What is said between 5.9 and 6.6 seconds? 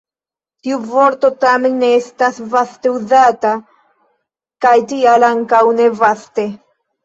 vaste.